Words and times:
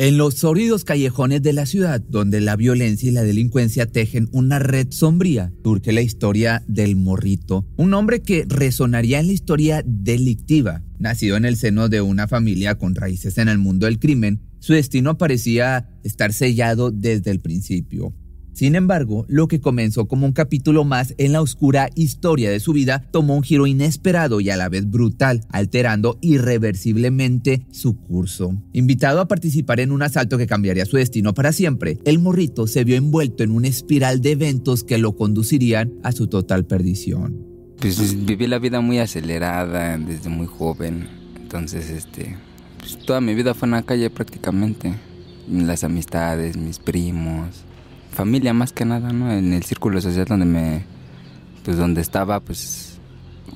En 0.00 0.16
los 0.16 0.34
sórdidos 0.34 0.84
callejones 0.84 1.42
de 1.42 1.52
la 1.52 1.66
ciudad, 1.66 2.00
donde 2.00 2.40
la 2.40 2.54
violencia 2.54 3.08
y 3.08 3.12
la 3.12 3.24
delincuencia 3.24 3.84
tejen 3.84 4.28
una 4.30 4.60
red 4.60 4.86
sombría, 4.92 5.52
surge 5.64 5.90
la 5.90 6.02
historia 6.02 6.62
del 6.68 6.94
morrito, 6.94 7.66
un 7.76 7.92
hombre 7.94 8.22
que 8.22 8.44
resonaría 8.46 9.18
en 9.18 9.26
la 9.26 9.32
historia 9.32 9.82
delictiva. 9.84 10.84
Nacido 11.00 11.36
en 11.36 11.44
el 11.44 11.56
seno 11.56 11.88
de 11.88 12.00
una 12.00 12.28
familia 12.28 12.76
con 12.76 12.94
raíces 12.94 13.38
en 13.38 13.48
el 13.48 13.58
mundo 13.58 13.86
del 13.86 13.98
crimen, 13.98 14.40
su 14.60 14.72
destino 14.72 15.18
parecía 15.18 15.90
estar 16.04 16.32
sellado 16.32 16.92
desde 16.92 17.32
el 17.32 17.40
principio. 17.40 18.14
Sin 18.58 18.74
embargo, 18.74 19.24
lo 19.28 19.46
que 19.46 19.60
comenzó 19.60 20.08
como 20.08 20.26
un 20.26 20.32
capítulo 20.32 20.82
más 20.82 21.14
en 21.18 21.32
la 21.32 21.40
oscura 21.40 21.90
historia 21.94 22.50
de 22.50 22.58
su 22.58 22.72
vida 22.72 23.04
tomó 23.12 23.36
un 23.36 23.44
giro 23.44 23.68
inesperado 23.68 24.40
y 24.40 24.50
a 24.50 24.56
la 24.56 24.68
vez 24.68 24.90
brutal, 24.90 25.44
alterando 25.50 26.18
irreversiblemente 26.22 27.64
su 27.70 27.96
curso. 27.96 28.60
Invitado 28.72 29.20
a 29.20 29.28
participar 29.28 29.78
en 29.78 29.92
un 29.92 30.02
asalto 30.02 30.38
que 30.38 30.48
cambiaría 30.48 30.86
su 30.86 30.96
destino 30.96 31.34
para 31.34 31.52
siempre, 31.52 31.98
el 32.04 32.18
morrito 32.18 32.66
se 32.66 32.82
vio 32.82 32.96
envuelto 32.96 33.44
en 33.44 33.52
una 33.52 33.68
espiral 33.68 34.20
de 34.22 34.32
eventos 34.32 34.82
que 34.82 34.98
lo 34.98 35.14
conducirían 35.14 35.92
a 36.02 36.10
su 36.10 36.26
total 36.26 36.66
perdición. 36.66 37.36
Pues 37.78 38.26
viví 38.26 38.48
la 38.48 38.58
vida 38.58 38.80
muy 38.80 38.98
acelerada 38.98 39.96
desde 39.98 40.30
muy 40.30 40.48
joven, 40.48 41.06
entonces 41.40 41.90
este, 41.90 42.36
pues, 42.80 42.98
toda 42.98 43.20
mi 43.20 43.36
vida 43.36 43.54
fue 43.54 43.66
en 43.66 43.72
la 43.74 43.82
calle 43.82 44.10
prácticamente, 44.10 44.94
las 45.48 45.84
amistades, 45.84 46.56
mis 46.56 46.80
primos 46.80 47.67
familia 48.18 48.52
más 48.52 48.72
que 48.72 48.84
nada, 48.84 49.12
¿no? 49.12 49.30
En 49.30 49.52
el 49.52 49.62
círculo 49.62 50.00
social 50.00 50.24
donde 50.24 50.44
me, 50.44 50.84
pues 51.64 51.76
donde 51.76 52.00
estaba, 52.00 52.40
pues 52.40 52.98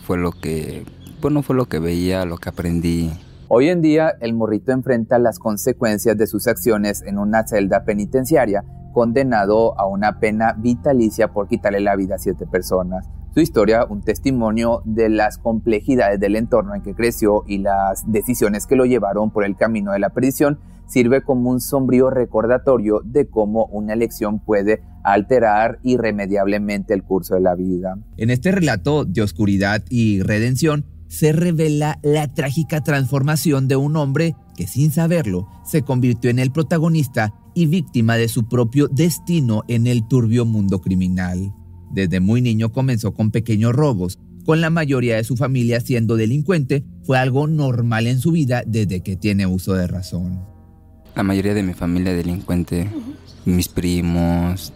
fue 0.03 0.19
lo 0.19 0.31
que, 0.31 0.85
bueno, 1.21 1.43
fue 1.43 1.57
lo 1.57 1.67
que 1.67 1.81
veía, 1.81 2.25
lo 2.27 2.39
que 2.39 2.49
aprendí. 2.49 3.11
Hoy 3.49 3.71
en 3.71 3.83
día, 3.83 4.15
el 4.21 4.35
morrito 4.35 4.71
enfrenta 4.71 5.19
las 5.19 5.41
consecuencias 5.41 6.17
de 6.17 6.29
sus 6.29 6.47
acciones 6.47 7.03
en 7.03 7.19
una 7.19 7.45
celda 7.45 7.85
penitenciaria, 7.85 8.63
condenado 8.95 9.77
a 9.81 9.87
una 9.87 10.21
pena 10.21 10.55
vitalicia 10.57 11.33
por 11.33 11.49
quitarle 11.49 11.81
la 11.81 11.97
vida 11.97 12.15
a 12.15 12.19
siete 12.19 12.47
personas. 12.47 13.09
Su 13.35 13.41
historia, 13.41 13.85
un 13.85 14.03
testimonio 14.03 14.83
de 14.85 15.09
las 15.09 15.39
complejidades 15.39 16.21
del 16.21 16.37
entorno 16.37 16.77
en 16.77 16.83
que 16.83 16.95
creció 16.95 17.43
y 17.49 17.59
las 17.59 18.05
decisiones 18.07 18.69
que 18.69 18.77
lo 18.77 18.85
llevaron 18.85 19.33
por 19.33 19.45
el 19.45 19.57
camino 19.57 19.91
de 19.91 19.99
la 19.99 20.11
perdición, 20.11 20.61
sirve 20.93 21.23
como 21.23 21.51
un 21.51 21.61
sombrío 21.61 22.11
recordatorio 22.11 23.01
de 23.03 23.27
cómo 23.27 23.65
una 23.67 23.95
elección 23.95 24.41
puede 24.41 24.83
alterar 25.03 25.79
irremediablemente 25.83 26.93
el 26.93 27.03
curso 27.03 27.35
de 27.35 27.41
la 27.41 27.55
vida. 27.55 27.99
En 28.19 28.29
este 28.29 28.53
relato 28.53 29.07
de 29.07 29.23
oscuridad 29.23 29.83
y 29.89 30.21
redención 30.21 30.85
se 31.09 31.33
revela 31.33 31.99
la 32.03 32.33
trágica 32.33 32.83
transformación 32.83 33.69
de 33.69 33.77
un 33.77 33.97
hombre 33.97 34.37
que 34.55 34.67
sin 34.67 34.93
saberlo 34.93 35.49
se 35.65 35.83
convirtió 35.83 36.31
en 36.31 36.39
el 36.39 36.53
protagonista 36.53 37.33
y 37.55 37.67
víctima 37.67 38.17
de 38.17 38.29
su 38.29 38.49
propio 38.49 38.89
destino 38.89 39.63
en 39.69 39.87
el 39.87 40.07
turbio 40.07 40.45
mundo 40.45 40.81
criminal. 40.81 41.55
Desde 41.91 42.21
muy 42.21 42.43
niño 42.43 42.71
comenzó 42.71 43.15
con 43.15 43.31
pequeños 43.31 43.75
robos, 43.75 44.19
con 44.45 44.61
la 44.61 44.71
mayoría 44.71 45.17
de 45.17 45.25
su 45.25 45.37
familia 45.37 45.81
siendo 45.81 46.17
delincuente, 46.17 46.85
fue 47.05 47.19
algo 47.19 47.47
normal 47.47 48.07
en 48.07 48.19
su 48.19 48.33
vida 48.33 48.63
desde 48.67 49.03
que 49.03 49.17
tiene 49.17 49.47
uso 49.47 49.75
de 49.75 49.87
razón 49.87 50.53
la 51.15 51.23
mayoría 51.23 51.55
de 51.55 51.63
mi 51.63 51.75
familia 51.75 52.15
delincuente, 52.15 52.89
mis 53.45 53.69
primos, 53.69 54.73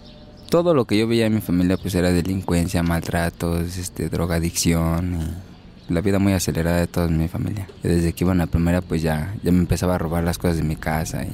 todo 0.51 0.75
lo 0.75 0.84
que 0.84 0.98
yo 0.98 1.09
veía 1.09 1.27
en 1.27 1.34
mi 1.34 1.41
familia 1.41 1.77
pues 1.77 1.95
era 1.95 2.12
delincuencia, 2.12 2.83
maltratos, 2.83 3.77
este, 3.78 4.09
drogadicción 4.09 5.19
y 5.89 5.93
la 5.93 6.01
vida 6.01 6.19
muy 6.19 6.33
acelerada 6.33 6.78
de 6.78 6.87
toda 6.87 7.09
mi 7.09 7.28
familia. 7.28 7.69
desde 7.83 8.12
que 8.12 8.25
iba 8.25 8.33
en 8.33 8.39
la 8.39 8.47
primera 8.47 8.81
pues 8.81 9.03
ya, 9.03 9.34
ya 9.43 9.53
me 9.53 9.59
empezaba 9.59 9.95
a 9.95 9.98
robar 9.98 10.25
las 10.25 10.39
cosas 10.39 10.56
de 10.56 10.62
mi 10.62 10.77
casa 10.77 11.25
y 11.25 11.33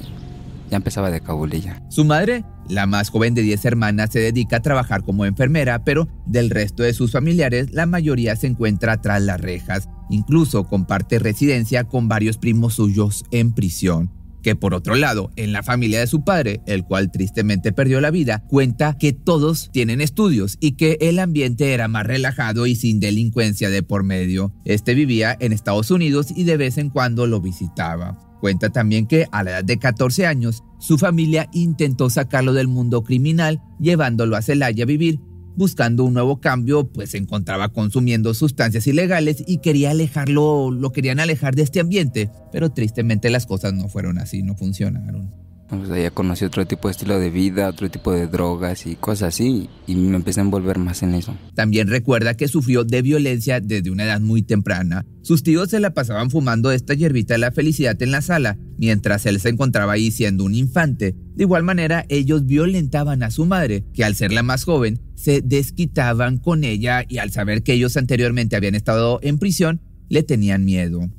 ya 0.69 0.77
empezaba 0.77 1.11
de 1.11 1.21
cabulilla. 1.21 1.81
Su 1.89 2.05
madre, 2.05 2.43
la 2.67 2.87
más 2.87 3.09
joven 3.09 3.35
de 3.35 3.43
10 3.43 3.65
hermanas, 3.65 4.09
se 4.11 4.19
dedica 4.19 4.57
a 4.57 4.61
trabajar 4.61 5.03
como 5.03 5.25
enfermera, 5.25 5.83
pero 5.83 6.07
del 6.25 6.49
resto 6.49 6.81
de 6.81 6.93
sus 6.93 7.11
familiares 7.11 7.71
la 7.71 7.85
mayoría 7.85 8.35
se 8.35 8.47
encuentra 8.47 8.99
tras 9.01 9.21
las 9.21 9.39
rejas. 9.39 9.89
Incluso 10.09 10.63
comparte 10.63 11.19
residencia 11.19 11.83
con 11.83 12.07
varios 12.07 12.37
primos 12.37 12.75
suyos 12.75 13.25
en 13.31 13.53
prisión 13.53 14.22
que 14.43 14.55
por 14.55 14.75
otro 14.75 14.93
lado, 14.93 15.31
en 15.35 15.51
la 15.51 15.63
familia 15.63 15.99
de 15.99 16.07
su 16.07 16.23
padre, 16.23 16.61
el 16.67 16.83
cual 16.83 17.11
tristemente 17.11 17.71
perdió 17.71 17.99
la 18.01 18.11
vida, 18.11 18.43
cuenta 18.47 18.97
que 18.99 19.13
todos 19.13 19.71
tienen 19.71 20.01
estudios 20.01 20.57
y 20.59 20.73
que 20.73 20.97
el 21.01 21.17
ambiente 21.17 21.73
era 21.73 21.87
más 21.87 22.05
relajado 22.05 22.67
y 22.67 22.75
sin 22.75 22.99
delincuencia 22.99 23.71
de 23.71 23.81
por 23.81 24.03
medio. 24.03 24.53
Este 24.65 24.93
vivía 24.93 25.35
en 25.39 25.53
Estados 25.53 25.89
Unidos 25.89 26.27
y 26.35 26.43
de 26.43 26.57
vez 26.57 26.77
en 26.77 26.89
cuando 26.89 27.25
lo 27.25 27.41
visitaba. 27.41 28.19
Cuenta 28.41 28.69
también 28.69 29.07
que 29.07 29.25
a 29.31 29.41
la 29.43 29.51
edad 29.51 29.63
de 29.63 29.79
14 29.79 30.27
años, 30.27 30.63
su 30.77 30.97
familia 30.97 31.49
intentó 31.53 32.09
sacarlo 32.09 32.51
del 32.51 32.67
mundo 32.67 33.01
criminal, 33.03 33.61
llevándolo 33.79 34.35
a 34.35 34.41
Celaya 34.41 34.83
a 34.83 34.85
vivir, 34.85 35.21
buscando 35.55 36.03
un 36.03 36.13
nuevo 36.13 36.39
cambio, 36.39 36.87
pues 36.87 37.11
se 37.11 37.17
encontraba 37.17 37.69
consumiendo 37.69 38.33
sustancias 38.33 38.87
ilegales 38.87 39.43
y 39.45 39.59
quería 39.59 39.91
alejarlo, 39.91 40.71
lo 40.71 40.91
querían 40.91 41.19
alejar 41.19 41.55
de 41.55 41.63
este 41.63 41.79
ambiente, 41.79 42.29
pero 42.51 42.71
tristemente 42.71 43.29
las 43.29 43.45
cosas 43.45 43.73
no 43.73 43.87
fueron 43.87 44.17
así, 44.17 44.43
no 44.43 44.55
funcionaron. 44.55 45.42
Pues 45.77 46.01
ya 46.01 46.11
conocí 46.11 46.45
otro 46.45 46.65
tipo 46.65 46.87
de 46.87 46.91
estilo 46.91 47.19
de 47.19 47.29
vida, 47.29 47.69
otro 47.69 47.89
tipo 47.89 48.11
de 48.11 48.27
drogas 48.27 48.85
y 48.85 48.95
cosas 48.95 49.33
así, 49.33 49.69
y 49.87 49.95
me 49.95 50.15
empecé 50.15 50.39
a 50.39 50.43
envolver 50.43 50.77
más 50.77 51.03
en 51.03 51.15
eso. 51.15 51.35
También 51.55 51.87
recuerda 51.87 52.35
que 52.35 52.47
sufrió 52.47 52.83
de 52.83 53.01
violencia 53.01 53.59
desde 53.59 53.89
una 53.89 54.03
edad 54.03 54.21
muy 54.21 54.43
temprana. 54.43 55.05
Sus 55.21 55.43
tíos 55.43 55.69
se 55.69 55.79
la 55.79 55.93
pasaban 55.93 56.29
fumando 56.29 56.71
esta 56.71 56.93
hierbita 56.93 57.33
de 57.35 57.39
la 57.39 57.51
felicidad 57.51 58.01
en 58.01 58.11
la 58.11 58.21
sala, 58.21 58.57
mientras 58.77 59.25
él 59.25 59.39
se 59.39 59.49
encontraba 59.49 59.93
ahí 59.93 60.11
siendo 60.11 60.43
un 60.43 60.55
infante. 60.55 61.15
De 61.35 61.43
igual 61.43 61.63
manera, 61.63 62.05
ellos 62.09 62.45
violentaban 62.45 63.23
a 63.23 63.31
su 63.31 63.45
madre, 63.45 63.85
que 63.93 64.03
al 64.03 64.15
ser 64.15 64.31
la 64.31 64.43
más 64.43 64.65
joven, 64.65 65.01
se 65.15 65.41
desquitaban 65.41 66.37
con 66.37 66.63
ella 66.63 67.05
y 67.07 67.17
al 67.17 67.31
saber 67.31 67.63
que 67.63 67.73
ellos 67.73 67.97
anteriormente 67.97 68.55
habían 68.55 68.75
estado 68.75 69.19
en 69.23 69.39
prisión, 69.39 69.81
le 70.09 70.23
tenían 70.23 70.65
miedo. 70.65 71.09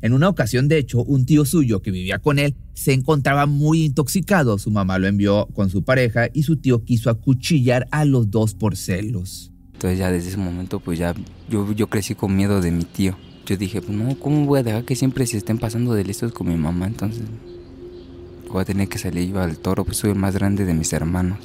En 0.00 0.12
una 0.12 0.28
ocasión, 0.28 0.68
de 0.68 0.78
hecho, 0.78 1.02
un 1.02 1.26
tío 1.26 1.44
suyo 1.44 1.82
que 1.82 1.90
vivía 1.90 2.20
con 2.20 2.38
él 2.38 2.54
se 2.78 2.92
encontraba 2.92 3.46
muy 3.46 3.86
intoxicado. 3.86 4.56
Su 4.56 4.70
mamá 4.70 5.00
lo 5.00 5.08
envió 5.08 5.48
con 5.52 5.68
su 5.68 5.82
pareja 5.82 6.28
y 6.32 6.44
su 6.44 6.58
tío 6.58 6.84
quiso 6.84 7.10
acuchillar 7.10 7.88
a 7.90 8.04
los 8.04 8.30
dos 8.30 8.54
por 8.54 8.76
celos. 8.76 9.50
Entonces 9.72 9.98
ya 9.98 10.12
desde 10.12 10.28
ese 10.28 10.36
momento 10.36 10.78
pues 10.78 10.96
ya 10.96 11.12
yo, 11.50 11.72
yo 11.72 11.88
crecí 11.88 12.14
con 12.14 12.36
miedo 12.36 12.60
de 12.60 12.70
mi 12.70 12.84
tío. 12.84 13.18
Yo 13.46 13.56
dije, 13.56 13.82
pues 13.82 13.98
no, 13.98 14.16
¿cómo 14.20 14.46
voy 14.46 14.60
a 14.60 14.62
dejar 14.62 14.84
que 14.84 14.94
siempre 14.94 15.26
se 15.26 15.38
estén 15.38 15.58
pasando 15.58 15.92
de 15.92 16.04
listos 16.04 16.32
con 16.32 16.46
mi 16.48 16.54
mamá? 16.54 16.86
Entonces 16.86 17.24
voy 18.48 18.62
a 18.62 18.64
tener 18.64 18.88
que 18.88 18.98
salir 18.98 19.28
yo 19.28 19.40
al 19.40 19.58
toro, 19.58 19.84
pues 19.84 19.96
soy 19.96 20.10
el 20.10 20.16
más 20.16 20.34
grande 20.34 20.64
de 20.64 20.72
mis 20.72 20.92
hermanos. 20.92 21.38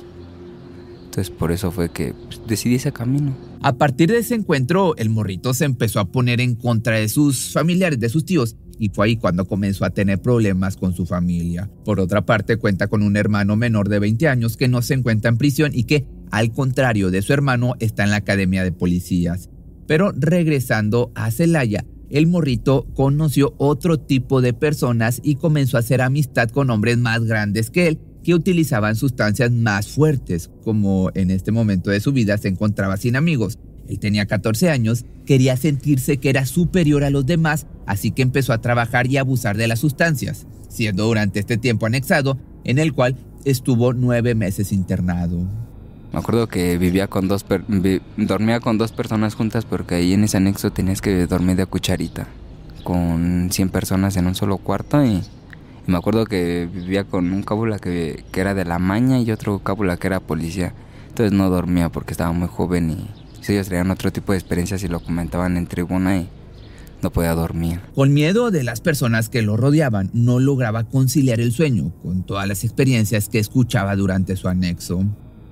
Entonces 1.06 1.32
por 1.32 1.52
eso 1.52 1.72
fue 1.72 1.90
que 1.90 2.14
pues, 2.14 2.42
decidí 2.46 2.76
ese 2.76 2.94
camino. 2.94 3.36
A 3.64 3.74
partir 3.74 4.12
de 4.12 4.20
ese 4.20 4.36
encuentro, 4.36 4.96
el 4.98 5.10
morrito 5.10 5.56
se 5.56 5.66
empezó 5.66 6.00
a 6.00 6.06
poner 6.06 6.42
en 6.42 6.54
contra 6.54 6.98
de 6.98 7.10
sus 7.10 7.52
familiares, 7.54 8.00
de 8.00 8.10
sus 8.10 8.24
tíos, 8.24 8.56
y 8.80 8.90
fue 8.90 9.08
ahí 9.08 9.18
cuando 9.18 9.46
comenzó 9.46 9.86
a 9.86 9.90
tener 9.90 10.22
problemas 10.22 10.78
con 10.78 10.94
su 10.94 11.06
familia. 11.06 11.70
Por 11.86 12.00
otra 12.00 12.26
parte, 12.26 12.58
cuenta 12.58 12.88
con 12.88 13.04
un 13.04 13.18
hermano 13.18 13.56
menor 13.56 13.90
de 13.90 14.00
20 14.00 14.28
años 14.28 14.58
que 14.58 14.68
no 14.68 14.82
se 14.82 14.94
encuentra 14.94 15.30
en 15.30 15.38
prisión 15.38 15.72
y 15.74 15.84
que, 15.84 16.06
al 16.32 16.52
contrario 16.52 17.12
de 17.12 17.22
su 17.22 17.34
hermano, 17.34 17.76
está 17.80 18.04
en 18.04 18.12
la 18.12 18.18
academia 18.18 18.64
de 18.64 18.72
policías. 18.72 19.50
Pero 19.88 20.12
regresando 20.16 21.12
a 21.16 21.32
Celaya, 21.32 21.86
el 22.10 22.28
morrito 22.28 22.88
conoció 22.94 23.54
otro 23.58 24.00
tipo 24.00 24.42
de 24.42 24.54
personas 24.54 25.20
y 25.24 25.36
comenzó 25.36 25.78
a 25.78 25.80
hacer 25.82 26.02
amistad 26.02 26.50
con 26.50 26.70
hombres 26.70 26.98
más 26.98 27.24
grandes 27.24 27.70
que 27.70 27.88
él 27.88 28.00
que 28.24 28.34
utilizaban 28.34 28.96
sustancias 28.96 29.52
más 29.52 29.90
fuertes, 29.90 30.50
como 30.64 31.12
en 31.14 31.30
este 31.30 31.52
momento 31.52 31.92
de 31.92 32.00
su 32.00 32.14
vida 32.14 32.38
se 32.38 32.48
encontraba 32.48 32.98
sin 32.98 33.16
amigos. 33.16 33.60
Él 33.88 34.00
tenía 34.00 34.26
14 34.26 34.70
años, 34.70 35.06
quería 35.26 35.58
sentirse 35.58 36.18
que 36.18 36.30
era 36.30 36.46
superior 36.46 37.04
a 37.04 37.10
los 37.10 37.26
demás, 37.26 37.68
así 37.86 38.12
que 38.12 38.22
empezó 38.22 38.54
a 38.54 38.62
trabajar 38.62 39.08
y 39.08 39.18
abusar 39.18 39.58
de 39.58 39.68
las 39.68 39.80
sustancias, 39.80 40.48
siendo 40.70 41.06
durante 41.06 41.40
este 41.40 41.58
tiempo 41.58 41.86
anexado, 41.86 42.38
en 42.64 42.80
el 42.80 42.94
cual 42.94 43.16
estuvo 43.46 43.94
nueve 43.94 44.36
meses 44.36 44.72
internado. 44.72 45.46
Me 46.14 46.20
acuerdo 46.20 46.48
que 46.48 46.78
vivía 46.78 47.08
con 47.08 47.28
dos, 47.28 47.46
dormía 48.18 48.60
con 48.60 48.78
dos 48.78 48.92
personas 48.92 49.36
juntas 49.36 49.66
porque 49.66 49.96
ahí 49.96 50.14
en 50.14 50.24
ese 50.24 50.38
anexo 50.38 50.72
tenías 50.72 51.02
que 51.02 51.26
dormir 51.26 51.56
de 51.56 51.66
cucharita, 51.66 52.28
con 52.84 53.50
100 53.52 53.70
personas 53.70 54.16
en 54.16 54.28
un 54.28 54.36
solo 54.36 54.58
cuarto 54.58 55.04
y 55.04 55.22
me 55.88 55.98
acuerdo 55.98 56.26
que 56.26 56.70
vivía 56.72 57.04
con 57.04 57.34
un 57.34 57.44
cábula 57.44 57.80
que, 57.80 58.24
que, 58.32 58.42
era 58.42 58.54
de 58.54 58.64
la 58.64 58.80
maña 58.80 59.20
y 59.20 59.32
otro 59.32 59.60
cábula 59.60 59.98
que 59.98 60.08
era 60.08 60.20
policía. 60.20 60.74
Entonces 61.10 61.34
no 61.34 61.50
dormía 61.50 61.90
porque 61.90 62.14
estaba 62.14 62.32
muy 62.32 62.48
joven 62.48 62.92
y 62.92 63.23
ellos 63.52 63.68
traían 63.68 63.92
otro 63.92 64.12
tipo 64.12 64.32
de 64.32 64.38
experiencias 64.38 64.84
y 64.84 64.88
lo 64.88 65.02
comentaban 65.02 65.58
en 65.58 65.68
tribuna 65.68 66.18
y 66.18 66.30
no 67.02 67.12
podía 67.12 67.34
dormir. 67.34 67.82
Con 67.94 68.14
miedo 68.14 68.50
de 68.50 68.64
las 68.64 68.80
personas 68.80 69.30
que 69.30 69.42
lo 69.42 69.58
rodeaban, 69.58 70.10
no 70.14 70.40
lograba 70.40 70.86
conciliar 70.86 71.40
el 71.40 71.52
sueño 71.52 71.92
con 72.02 72.24
todas 72.24 72.48
las 72.48 72.64
experiencias 72.64 73.28
que 73.28 73.40
escuchaba 73.40 73.96
durante 73.96 74.36
su 74.38 74.48
anexo. 74.48 75.04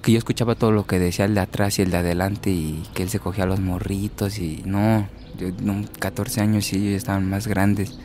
Que 0.01 0.13
yo 0.13 0.17
escuchaba 0.17 0.55
todo 0.55 0.71
lo 0.71 0.87
que 0.87 0.97
decía 0.97 1.25
el 1.25 1.35
de 1.35 1.41
atrás 1.41 1.77
y 1.77 1.81
el 1.81 1.91
de 1.91 1.97
adelante 1.97 2.49
y 2.49 2.83
que 2.93 3.03
él 3.03 3.09
se 3.09 3.19
cogía 3.19 3.45
los 3.45 3.59
morritos 3.59 4.39
y 4.39 4.63
no, 4.65 5.07
yo, 5.37 5.49
14 5.99 6.41
años 6.41 6.71
y 6.73 6.77
ellos 6.77 6.97
estaban 6.97 7.29
más 7.29 7.47
grandes 7.47 7.99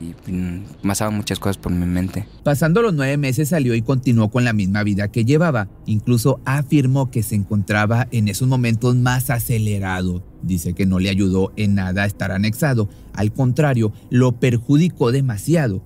y 0.00 0.14
mm, 0.30 0.64
pasaban 0.86 1.16
muchas 1.16 1.38
cosas 1.38 1.58
por 1.58 1.72
mi 1.72 1.86
mente. 1.86 2.26
Pasando 2.42 2.82
los 2.82 2.94
nueve 2.94 3.16
meses 3.16 3.50
salió 3.50 3.74
y 3.74 3.82
continuó 3.82 4.30
con 4.30 4.44
la 4.44 4.52
misma 4.52 4.82
vida 4.82 5.08
que 5.08 5.24
llevaba. 5.24 5.68
Incluso 5.86 6.40
afirmó 6.44 7.10
que 7.10 7.22
se 7.22 7.34
encontraba 7.34 8.08
en 8.10 8.28
esos 8.28 8.48
momentos 8.48 8.96
más 8.96 9.30
acelerado. 9.30 10.24
Dice 10.42 10.72
que 10.72 10.86
no 10.86 10.98
le 10.98 11.10
ayudó 11.10 11.52
en 11.56 11.74
nada 11.74 12.06
estar 12.06 12.32
anexado. 12.32 12.88
Al 13.12 13.32
contrario, 13.32 13.92
lo 14.10 14.40
perjudicó 14.40 15.12
demasiado 15.12 15.82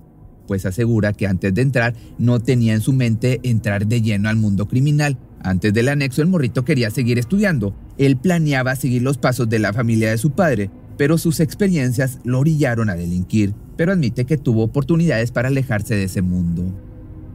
pues 0.47 0.65
asegura 0.65 1.13
que 1.13 1.27
antes 1.27 1.53
de 1.53 1.61
entrar 1.61 1.95
no 2.17 2.39
tenía 2.39 2.73
en 2.73 2.81
su 2.81 2.93
mente 2.93 3.39
entrar 3.43 3.87
de 3.87 4.01
lleno 4.01 4.29
al 4.29 4.35
mundo 4.35 4.67
criminal. 4.67 5.17
Antes 5.41 5.73
del 5.73 5.89
anexo 5.89 6.21
el 6.21 6.27
morrito 6.27 6.65
quería 6.65 6.89
seguir 6.89 7.19
estudiando. 7.19 7.75
Él 7.97 8.17
planeaba 8.17 8.75
seguir 8.75 9.01
los 9.01 9.17
pasos 9.17 9.49
de 9.49 9.59
la 9.59 9.73
familia 9.73 10.09
de 10.09 10.17
su 10.17 10.31
padre, 10.31 10.69
pero 10.97 11.17
sus 11.17 11.39
experiencias 11.39 12.19
lo 12.23 12.39
orillaron 12.39 12.89
a 12.89 12.95
delinquir, 12.95 13.53
pero 13.75 13.91
admite 13.91 14.25
que 14.25 14.37
tuvo 14.37 14.63
oportunidades 14.63 15.31
para 15.31 15.49
alejarse 15.49 15.95
de 15.95 16.03
ese 16.03 16.21
mundo. 16.21 16.63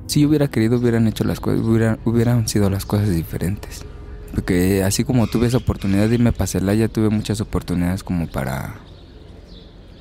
Si 0.06 0.24
hubiera 0.26 0.48
querido, 0.48 0.78
hubieran 0.78 1.06
hecho 1.06 1.24
las 1.24 1.40
cosas, 1.40 1.60
hubieran 2.04 2.48
sido 2.48 2.68
las 2.70 2.84
cosas 2.84 3.10
diferentes. 3.10 3.84
Porque 4.32 4.84
así 4.84 5.04
como 5.04 5.26
tuve 5.26 5.46
esa 5.46 5.58
oportunidad 5.58 6.08
de 6.08 6.14
irme 6.14 6.32
para 6.32 6.74
ya 6.74 6.88
tuve 6.88 7.10
muchas 7.10 7.40
oportunidades 7.40 8.02
como 8.02 8.26
para... 8.28 8.76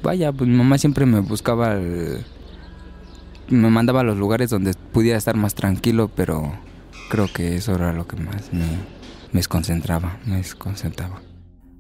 Vaya, 0.02 0.32
pues 0.32 0.50
mi 0.50 0.56
mamá 0.56 0.78
siempre 0.78 1.06
me 1.06 1.20
buscaba 1.20 1.78
me 3.50 3.70
mandaba 3.70 4.02
a 4.02 4.04
los 4.04 4.18
lugares 4.18 4.50
donde 4.50 4.74
pudiera 4.74 5.18
estar 5.18 5.36
más 5.36 5.56
tranquilo, 5.56 6.10
pero 6.16 6.54
creo 7.10 7.28
que 7.34 7.56
eso 7.56 7.76
era 7.76 7.94
lo 7.94 8.08
que 8.08 8.16
más 8.16 8.54
me 8.54 8.66
desconcentraba, 9.34 10.18
me 10.26 10.38
desconcentraba. 10.38 11.22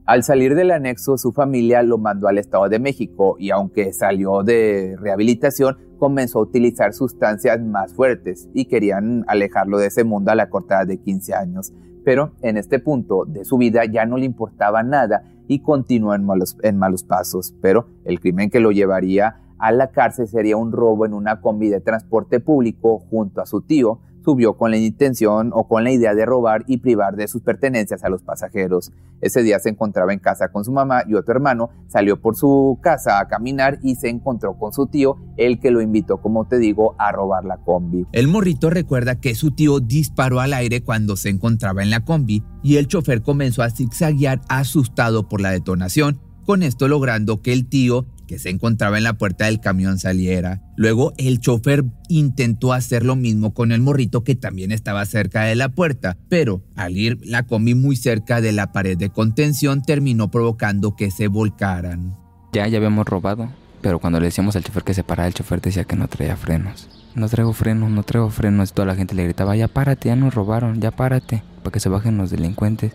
Al 0.09 0.23
salir 0.23 0.55
del 0.55 0.71
anexo, 0.71 1.19
su 1.19 1.31
familia 1.31 1.83
lo 1.83 1.99
mandó 1.99 2.27
al 2.27 2.39
Estado 2.39 2.67
de 2.67 2.79
México 2.79 3.35
y 3.37 3.51
aunque 3.51 3.93
salió 3.93 4.41
de 4.41 4.95
rehabilitación, 4.99 5.77
comenzó 5.99 6.39
a 6.39 6.41
utilizar 6.41 6.93
sustancias 6.93 7.61
más 7.61 7.93
fuertes 7.93 8.49
y 8.55 8.65
querían 8.65 9.23
alejarlo 9.27 9.77
de 9.77 9.85
ese 9.85 10.03
mundo 10.03 10.31
a 10.31 10.35
la 10.35 10.49
corta 10.49 10.83
de 10.85 10.97
15 10.97 11.35
años. 11.35 11.73
Pero 12.03 12.31
en 12.41 12.57
este 12.57 12.79
punto 12.79 13.25
de 13.25 13.45
su 13.45 13.59
vida 13.59 13.85
ya 13.85 14.07
no 14.07 14.17
le 14.17 14.25
importaba 14.25 14.81
nada 14.81 15.25
y 15.47 15.59
continuó 15.59 16.15
en 16.15 16.25
malos, 16.25 16.57
en 16.63 16.79
malos 16.79 17.03
pasos. 17.03 17.53
Pero 17.61 17.85
el 18.03 18.19
crimen 18.19 18.49
que 18.49 18.59
lo 18.59 18.71
llevaría 18.71 19.41
a 19.59 19.71
la 19.71 19.91
cárcel 19.91 20.27
sería 20.27 20.57
un 20.57 20.71
robo 20.71 21.05
en 21.05 21.13
una 21.13 21.39
combi 21.39 21.69
de 21.69 21.81
transporte 21.81 22.39
público 22.39 22.97
junto 22.97 23.41
a 23.41 23.45
su 23.45 23.61
tío, 23.61 23.99
subió 24.23 24.57
con 24.57 24.71
la 24.71 24.77
intención 24.77 25.51
o 25.53 25.67
con 25.67 25.83
la 25.83 25.91
idea 25.91 26.13
de 26.13 26.25
robar 26.25 26.63
y 26.67 26.77
privar 26.77 27.15
de 27.15 27.27
sus 27.27 27.41
pertenencias 27.41 28.03
a 28.03 28.09
los 28.09 28.21
pasajeros. 28.21 28.91
Ese 29.21 29.43
día 29.43 29.59
se 29.59 29.69
encontraba 29.69 30.13
en 30.13 30.19
casa 30.19 30.49
con 30.49 30.63
su 30.63 30.71
mamá 30.71 31.03
y 31.07 31.15
otro 31.15 31.33
hermano, 31.33 31.69
salió 31.87 32.21
por 32.21 32.35
su 32.35 32.79
casa 32.81 33.19
a 33.19 33.27
caminar 33.27 33.79
y 33.83 33.95
se 33.95 34.09
encontró 34.09 34.57
con 34.57 34.73
su 34.73 34.87
tío, 34.87 35.17
el 35.37 35.59
que 35.59 35.71
lo 35.71 35.81
invitó, 35.81 36.21
como 36.21 36.47
te 36.47 36.57
digo, 36.57 36.95
a 36.97 37.11
robar 37.11 37.45
la 37.45 37.57
combi. 37.57 38.05
El 38.11 38.27
morrito 38.27 38.69
recuerda 38.69 39.19
que 39.19 39.35
su 39.35 39.51
tío 39.51 39.79
disparó 39.79 40.39
al 40.39 40.53
aire 40.53 40.81
cuando 40.83 41.15
se 41.15 41.29
encontraba 41.29 41.83
en 41.83 41.89
la 41.89 42.05
combi 42.05 42.43
y 42.63 42.77
el 42.77 42.87
chofer 42.87 43.21
comenzó 43.21 43.63
a 43.63 43.69
zigzaguear 43.69 44.41
asustado 44.47 45.27
por 45.27 45.41
la 45.41 45.51
detonación, 45.51 46.19
con 46.45 46.63
esto 46.63 46.87
logrando 46.87 47.41
que 47.41 47.53
el 47.53 47.67
tío 47.67 48.05
que 48.29 48.37
se 48.37 48.51
encontraba 48.51 48.99
en 48.99 49.03
la 49.05 49.17
puerta 49.17 49.45
del 49.45 49.59
camión 49.59 49.97
saliera. 49.97 50.61
Luego 50.77 51.13
el 51.17 51.39
chofer 51.39 51.83
intentó 52.09 52.73
hacer 52.73 53.03
lo 53.03 53.15
mismo 53.15 53.55
con 53.55 53.71
el 53.71 53.81
morrito 53.81 54.23
que 54.23 54.35
también 54.35 54.71
estaba 54.71 55.03
cerca 55.07 55.45
de 55.45 55.55
la 55.55 55.69
puerta, 55.69 56.15
pero 56.29 56.63
al 56.75 56.95
ir 56.95 57.17
la 57.23 57.47
comí 57.47 57.73
muy 57.73 57.95
cerca 57.95 58.39
de 58.39 58.51
la 58.51 58.71
pared 58.71 58.95
de 58.95 59.09
contención 59.09 59.81
terminó 59.81 60.29
provocando 60.29 60.95
que 60.95 61.09
se 61.09 61.27
volcaran. 61.27 62.15
Ya, 62.53 62.67
ya 62.67 62.77
habíamos 62.77 63.07
robado, 63.07 63.49
pero 63.81 63.97
cuando 63.97 64.19
le 64.19 64.27
decíamos 64.27 64.55
al 64.55 64.63
chofer 64.63 64.83
que 64.83 64.93
se 64.93 65.03
parara, 65.03 65.27
el 65.27 65.33
chofer 65.33 65.59
decía 65.59 65.85
que 65.85 65.95
no 65.95 66.07
traía 66.07 66.37
frenos. 66.37 66.87
No 67.15 67.27
traigo 67.29 67.53
frenos, 67.53 67.89
no 67.89 68.03
traigo 68.03 68.29
frenos. 68.29 68.69
Y 68.69 68.73
toda 68.73 68.85
la 68.85 68.95
gente 68.95 69.15
le 69.15 69.23
gritaba, 69.23 69.55
ya 69.55 69.67
párate, 69.67 70.09
ya 70.09 70.15
nos 70.15 70.35
robaron, 70.35 70.79
ya 70.79 70.91
párate, 70.91 71.41
para 71.63 71.71
que 71.71 71.79
se 71.79 71.89
bajen 71.89 72.17
los 72.17 72.29
delincuentes. 72.29 72.93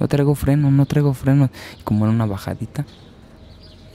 No 0.00 0.08
traigo 0.08 0.34
frenos, 0.34 0.72
no 0.72 0.86
traigo 0.86 1.12
frenos. 1.12 1.50
Y 1.78 1.82
como 1.82 2.06
era 2.06 2.14
una 2.14 2.24
bajadita, 2.24 2.86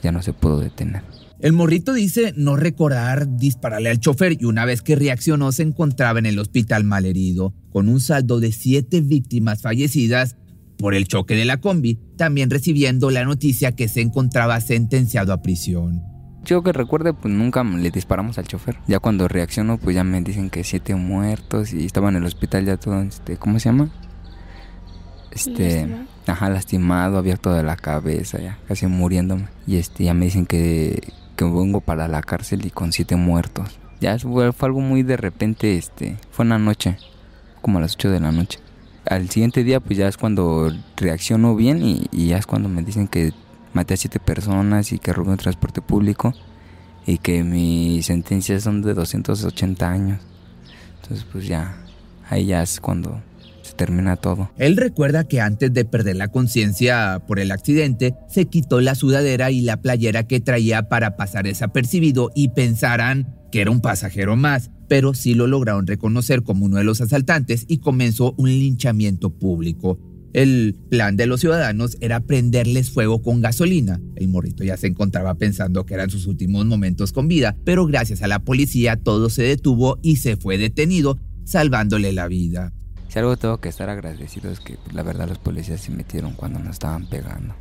ya 0.02 0.12
no 0.12 0.22
se 0.22 0.32
pudo 0.32 0.60
detener. 0.60 1.02
El 1.38 1.52
morrito 1.52 1.92
dice 1.92 2.32
no 2.36 2.56
recordar 2.56 3.36
dispararle 3.36 3.90
al 3.90 4.00
chofer 4.00 4.38
y 4.40 4.46
una 4.46 4.64
vez 4.64 4.80
que 4.80 4.96
reaccionó 4.96 5.52
se 5.52 5.62
encontraba 5.62 6.18
en 6.18 6.26
el 6.26 6.38
hospital 6.38 6.84
malherido, 6.84 7.52
con 7.70 7.88
un 7.88 8.00
saldo 8.00 8.40
de 8.40 8.52
siete 8.52 9.02
víctimas 9.02 9.60
fallecidas 9.60 10.36
por 10.78 10.94
el 10.94 11.06
choque 11.06 11.34
de 11.34 11.44
la 11.44 11.58
combi, 11.58 11.98
también 12.16 12.50
recibiendo 12.50 13.10
la 13.10 13.24
noticia 13.24 13.72
que 13.72 13.88
se 13.88 14.00
encontraba 14.00 14.60
sentenciado 14.60 15.32
a 15.32 15.42
prisión. 15.42 16.02
Yo 16.44 16.62
que 16.62 16.72
recuerde, 16.72 17.12
pues 17.12 17.34
nunca 17.34 17.64
le 17.64 17.90
disparamos 17.90 18.38
al 18.38 18.46
chofer. 18.46 18.78
Ya 18.86 19.00
cuando 19.00 19.26
reaccionó, 19.26 19.78
pues 19.78 19.96
ya 19.96 20.04
me 20.04 20.20
dicen 20.22 20.48
que 20.48 20.62
siete 20.64 20.94
muertos 20.94 21.72
y 21.74 21.84
estaba 21.84 22.08
en 22.08 22.16
el 22.16 22.24
hospital 22.24 22.64
ya 22.64 22.76
todo, 22.76 23.02
este, 23.02 23.36
¿cómo 23.36 23.58
se 23.58 23.68
llama? 23.68 23.90
Este, 25.36 25.86
ajá, 26.26 26.48
lastimado, 26.48 27.18
abierto 27.18 27.52
de 27.52 27.62
la 27.62 27.76
cabeza, 27.76 28.38
ya 28.38 28.58
casi 28.66 28.86
muriéndome. 28.86 29.48
Y 29.66 29.76
este, 29.76 30.04
ya 30.04 30.14
me 30.14 30.24
dicen 30.24 30.46
que, 30.46 31.12
que 31.36 31.44
vengo 31.44 31.82
para 31.82 32.08
la 32.08 32.22
cárcel 32.22 32.64
y 32.64 32.70
con 32.70 32.92
siete 32.92 33.16
muertos. 33.16 33.78
Ya 34.00 34.18
fue, 34.18 34.50
algo 34.60 34.80
muy 34.80 35.02
de 35.02 35.18
repente, 35.18 35.76
este, 35.76 36.16
fue 36.30 36.46
una 36.46 36.58
noche, 36.58 36.96
como 37.60 37.78
a 37.78 37.82
las 37.82 37.94
8 37.96 38.10
de 38.10 38.20
la 38.20 38.32
noche. 38.32 38.60
Al 39.04 39.28
siguiente 39.28 39.62
día, 39.62 39.78
pues 39.78 39.98
ya 39.98 40.08
es 40.08 40.16
cuando 40.16 40.72
reacciono 40.96 41.54
bien 41.54 41.82
y, 41.82 42.06
y 42.10 42.28
ya 42.28 42.38
es 42.38 42.46
cuando 42.46 42.70
me 42.70 42.82
dicen 42.82 43.06
que 43.06 43.32
maté 43.74 43.92
a 43.94 43.96
siete 43.98 44.18
personas 44.18 44.90
y 44.92 44.98
que 44.98 45.12
robé 45.12 45.32
un 45.32 45.36
transporte 45.36 45.82
público 45.82 46.32
y 47.06 47.18
que 47.18 47.44
mis 47.44 48.06
sentencias 48.06 48.62
son 48.62 48.80
de 48.80 48.94
280 48.94 49.88
años. 49.88 50.20
Entonces, 51.02 51.26
pues 51.30 51.46
ya, 51.46 51.76
ahí 52.28 52.46
ya 52.46 52.62
es 52.62 52.80
cuando 52.80 53.20
termina 53.76 54.16
todo. 54.16 54.50
Él 54.56 54.76
recuerda 54.76 55.24
que 55.24 55.40
antes 55.40 55.72
de 55.72 55.84
perder 55.84 56.16
la 56.16 56.28
conciencia 56.28 57.22
por 57.26 57.38
el 57.38 57.52
accidente, 57.52 58.14
se 58.28 58.46
quitó 58.46 58.80
la 58.80 58.94
sudadera 58.94 59.50
y 59.50 59.60
la 59.60 59.80
playera 59.80 60.26
que 60.26 60.40
traía 60.40 60.88
para 60.88 61.16
pasar 61.16 61.44
desapercibido 61.44 62.30
y 62.34 62.48
pensaran 62.48 63.34
que 63.52 63.60
era 63.60 63.70
un 63.70 63.80
pasajero 63.80 64.36
más, 64.36 64.70
pero 64.88 65.14
sí 65.14 65.34
lo 65.34 65.46
lograron 65.46 65.86
reconocer 65.86 66.42
como 66.42 66.66
uno 66.66 66.78
de 66.78 66.84
los 66.84 67.00
asaltantes 67.00 67.64
y 67.68 67.78
comenzó 67.78 68.34
un 68.38 68.48
linchamiento 68.48 69.30
público. 69.30 69.98
El 70.32 70.76
plan 70.90 71.16
de 71.16 71.26
los 71.26 71.40
ciudadanos 71.40 71.96
era 72.00 72.20
prenderles 72.20 72.90
fuego 72.90 73.22
con 73.22 73.40
gasolina. 73.40 74.02
El 74.16 74.28
morrito 74.28 74.64
ya 74.64 74.76
se 74.76 74.86
encontraba 74.86 75.34
pensando 75.36 75.86
que 75.86 75.94
eran 75.94 76.10
sus 76.10 76.26
últimos 76.26 76.66
momentos 76.66 77.12
con 77.12 77.26
vida, 77.26 77.56
pero 77.64 77.86
gracias 77.86 78.22
a 78.22 78.28
la 78.28 78.40
policía 78.40 78.96
todo 78.96 79.30
se 79.30 79.44
detuvo 79.44 79.98
y 80.02 80.16
se 80.16 80.36
fue 80.36 80.58
detenido, 80.58 81.18
salvándole 81.44 82.12
la 82.12 82.28
vida. 82.28 82.74
Si 83.16 83.20
algo 83.20 83.38
tengo 83.38 83.56
que 83.56 83.70
estar 83.70 83.88
agradecido 83.88 84.50
es 84.50 84.60
que 84.60 84.74
pues, 84.74 84.94
la 84.94 85.02
verdad 85.02 85.26
los 85.26 85.38
policías 85.38 85.80
se 85.80 85.90
metieron 85.90 86.34
cuando 86.34 86.58
nos 86.58 86.72
estaban 86.72 87.06
pegando. 87.06 87.54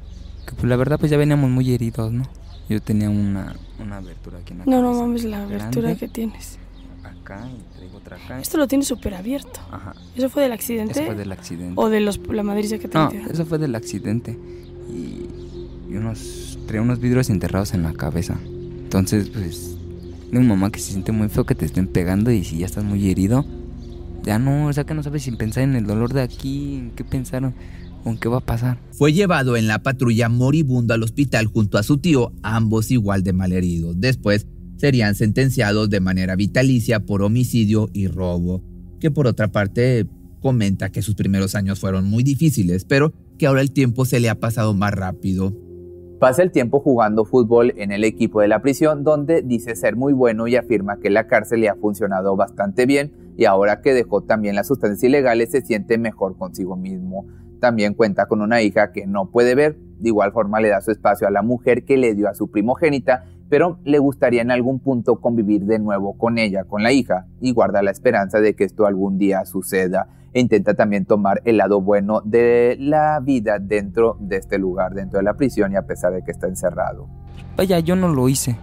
Que 0.45 0.51
pues 0.51 0.65
la 0.65 0.75
verdad 0.75 0.99
pues 0.99 1.09
ya 1.09 1.15
veníamos 1.15 1.49
muy 1.49 1.73
heridos, 1.73 2.11
¿no? 2.11 2.23
Yo 2.67 2.81
tenía 2.81 3.09
una, 3.09 3.55
una 3.79 3.95
abertura 3.95 4.39
aquí 4.39 4.51
en 4.51 4.59
la 4.59 4.65
No, 4.65 4.81
no 4.81 4.93
mames 4.93 5.23
la 5.23 5.43
abertura 5.43 5.95
que 5.95 6.09
tienes. 6.09 6.59
Acá 7.05 7.47
y 7.49 7.77
traigo 7.77 7.99
otra 7.99 8.17
acá. 8.17 8.41
Esto 8.41 8.57
lo 8.57 8.67
tienes 8.67 8.89
súper 8.89 9.13
abierto. 9.13 9.61
Ajá. 9.71 9.95
¿Eso 10.13 10.29
fue 10.29 10.43
del 10.43 10.51
accidente? 10.51 10.91
Eso 10.91 11.05
fue 11.05 11.15
del 11.15 11.31
accidente. 11.31 11.73
¿O 11.77 11.87
de 11.87 12.01
los, 12.01 12.19
la 12.27 12.43
madriza 12.43 12.77
que 12.77 12.89
te 12.89 12.97
No, 12.97 13.09
eso 13.09 13.45
fue 13.45 13.57
del 13.57 13.75
accidente. 13.75 14.37
Y, 14.89 15.29
y 15.89 15.95
unos, 15.95 16.59
traía 16.67 16.81
unos 16.81 16.99
vidrios 16.99 17.29
enterrados 17.29 17.73
en 17.73 17.83
la 17.83 17.93
cabeza. 17.93 18.37
Entonces, 18.43 19.29
pues, 19.29 19.77
de 20.33 20.37
un 20.37 20.49
mamá 20.49 20.69
que 20.69 20.81
se 20.81 20.91
siente 20.91 21.13
muy 21.13 21.29
feo 21.29 21.45
que 21.45 21.55
te 21.55 21.63
estén 21.63 21.87
pegando 21.87 22.29
y 22.29 22.43
si 22.43 22.57
ya 22.57 22.65
estás 22.65 22.83
muy 22.83 23.09
herido, 23.09 23.45
ya 24.25 24.39
no, 24.39 24.67
o 24.67 24.73
sea 24.73 24.83
que 24.85 24.93
no 24.93 25.03
sabes 25.03 25.23
sin 25.23 25.37
pensar 25.37 25.63
en 25.63 25.75
el 25.75 25.85
dolor 25.85 26.13
de 26.13 26.21
aquí, 26.21 26.77
en 26.77 26.91
qué 26.91 27.03
pensaron, 27.03 27.53
en 28.05 28.17
qué 28.17 28.27
va 28.27 28.37
a 28.37 28.45
pasar. 28.45 28.79
Fue 28.91 29.13
llevado 29.13 29.55
en 29.55 29.67
la 29.67 29.79
patrulla 29.79 30.29
moribundo 30.29 30.93
al 30.93 31.03
hospital 31.03 31.45
junto 31.45 31.77
a 31.77 31.83
su 31.83 31.99
tío, 31.99 32.31
ambos 32.41 32.91
igual 32.91 33.23
de 33.23 33.33
malheridos. 33.33 33.99
Después 33.99 34.47
serían 34.77 35.15
sentenciados 35.15 35.89
de 35.89 35.99
manera 35.99 36.35
vitalicia 36.35 36.99
por 36.99 37.21
homicidio 37.21 37.89
y 37.93 38.07
robo, 38.07 38.63
que 38.99 39.11
por 39.11 39.27
otra 39.27 39.49
parte 39.49 40.07
comenta 40.41 40.89
que 40.89 41.01
sus 41.01 41.15
primeros 41.15 41.55
años 41.55 41.79
fueron 41.79 42.05
muy 42.05 42.23
difíciles, 42.23 42.85
pero 42.85 43.13
que 43.37 43.47
ahora 43.47 43.61
el 43.61 43.71
tiempo 43.71 44.05
se 44.05 44.19
le 44.19 44.29
ha 44.29 44.39
pasado 44.39 44.73
más 44.73 44.93
rápido. 44.93 45.53
Pasa 46.19 46.41
el 46.41 46.51
tiempo 46.51 46.79
jugando 46.79 47.25
fútbol 47.25 47.73
en 47.77 47.91
el 47.91 48.03
equipo 48.03 48.41
de 48.41 48.47
la 48.47 48.61
prisión, 48.61 49.03
donde 49.03 49.41
dice 49.41 49.75
ser 49.75 49.95
muy 49.95 50.13
bueno 50.13 50.47
y 50.47 50.55
afirma 50.55 50.99
que 50.99 51.09
la 51.09 51.27
cárcel 51.27 51.61
le 51.61 51.69
ha 51.69 51.75
funcionado 51.75 52.35
bastante 52.35 52.85
bien 52.85 53.24
y 53.37 53.45
ahora 53.45 53.81
que 53.81 53.93
dejó 53.93 54.21
también 54.21 54.55
las 54.55 54.67
sustancias 54.67 55.03
ilegales 55.03 55.51
se 55.51 55.61
siente 55.61 55.97
mejor 55.97 56.37
consigo 56.37 56.75
mismo. 56.75 57.25
También 57.59 57.93
cuenta 57.93 58.27
con 58.27 58.41
una 58.41 58.61
hija 58.61 58.91
que 58.91 59.07
no 59.07 59.29
puede 59.31 59.55
ver, 59.55 59.77
de 59.99 60.09
igual 60.09 60.31
forma 60.31 60.59
le 60.59 60.69
da 60.69 60.81
su 60.81 60.91
espacio 60.91 61.27
a 61.27 61.31
la 61.31 61.41
mujer 61.41 61.83
que 61.85 61.97
le 61.97 62.13
dio 62.13 62.29
a 62.29 62.33
su 62.33 62.49
primogénita, 62.49 63.25
pero 63.49 63.79
le 63.83 63.99
gustaría 63.99 64.41
en 64.41 64.51
algún 64.51 64.79
punto 64.79 65.19
convivir 65.19 65.65
de 65.65 65.79
nuevo 65.79 66.17
con 66.17 66.37
ella, 66.37 66.63
con 66.65 66.83
la 66.83 66.91
hija, 66.91 67.27
y 67.39 67.51
guarda 67.51 67.81
la 67.81 67.91
esperanza 67.91 68.39
de 68.39 68.55
que 68.55 68.63
esto 68.63 68.85
algún 68.85 69.17
día 69.17 69.45
suceda. 69.45 70.07
E 70.33 70.41
intenta 70.41 70.73
también 70.73 71.05
tomar 71.05 71.41
el 71.45 71.57
lado 71.57 71.79
bueno 71.79 72.21
de 72.21 72.75
la 72.77 73.21
vida 73.21 73.57
dentro 73.59 74.17
de 74.19 74.37
este 74.37 74.57
lugar, 74.57 74.93
dentro 74.93 75.19
de 75.19 75.23
la 75.23 75.35
prisión 75.35 75.71
y 75.71 75.75
a 75.77 75.83
pesar 75.83 76.11
de 76.13 76.23
que 76.23 76.31
está 76.31 76.47
encerrado. 76.47 77.07
Vaya, 77.55 77.79
yo 77.79 77.95
no 77.95 78.09
lo 78.09 78.27
hice 78.27 78.57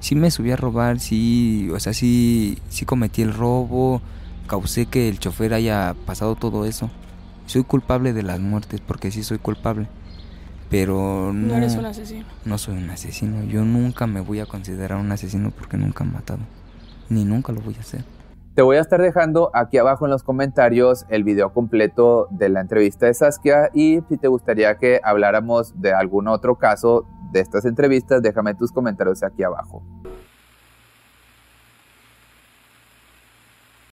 sí 0.00 0.14
me 0.14 0.30
subí 0.30 0.50
a 0.50 0.56
robar, 0.56 1.00
sí, 1.00 1.68
o 1.72 1.80
sea, 1.80 1.92
sí, 1.92 2.58
sí 2.68 2.84
cometí 2.84 3.22
el 3.22 3.34
robo, 3.34 4.00
causé 4.46 4.86
que 4.86 5.08
el 5.08 5.18
chofer 5.18 5.54
haya 5.54 5.94
pasado 6.06 6.34
todo 6.36 6.64
eso. 6.64 6.90
Soy 7.46 7.64
culpable 7.64 8.12
de 8.12 8.22
las 8.22 8.40
muertes 8.40 8.80
porque 8.80 9.10
sí 9.10 9.22
soy 9.22 9.38
culpable. 9.38 9.88
Pero 10.68 11.32
no, 11.32 11.48
no 11.48 11.54
eres 11.54 11.76
un 11.76 11.86
asesino. 11.86 12.26
No 12.44 12.58
soy 12.58 12.76
un 12.76 12.90
asesino. 12.90 13.44
Yo 13.44 13.64
nunca 13.64 14.08
me 14.08 14.20
voy 14.20 14.40
a 14.40 14.46
considerar 14.46 14.98
un 14.98 15.12
asesino 15.12 15.52
porque 15.52 15.76
nunca 15.76 16.02
he 16.02 16.06
matado. 16.08 16.40
Ni 17.08 17.24
nunca 17.24 17.52
lo 17.52 17.60
voy 17.60 17.76
a 17.76 17.80
hacer. 17.80 18.04
Te 18.56 18.62
voy 18.62 18.78
a 18.78 18.80
estar 18.80 19.00
dejando 19.02 19.50
aquí 19.52 19.76
abajo 19.76 20.06
en 20.06 20.10
los 20.10 20.22
comentarios 20.22 21.04
el 21.10 21.24
video 21.24 21.52
completo 21.52 22.26
de 22.30 22.48
la 22.48 22.62
entrevista 22.62 23.04
de 23.04 23.12
Saskia 23.12 23.70
y 23.74 24.00
si 24.08 24.16
te 24.16 24.28
gustaría 24.28 24.76
que 24.78 24.98
habláramos 25.04 25.78
de 25.80 25.92
algún 25.92 26.26
otro 26.26 26.56
caso 26.56 27.06
de 27.36 27.42
estas 27.42 27.64
entrevistas, 27.66 28.22
déjame 28.22 28.54
tus 28.54 28.72
comentarios 28.72 29.22
aquí 29.22 29.42
abajo. 29.42 29.82